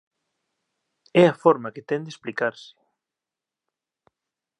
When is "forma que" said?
1.43-1.87